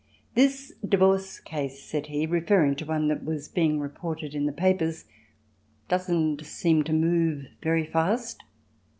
[0.33, 5.05] "This divorce case," said he, referring to one that was being reported in the papers,
[5.89, 8.43] "doesn't seem to move very fast."